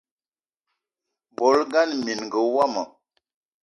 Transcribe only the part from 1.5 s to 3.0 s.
ngana minenga womo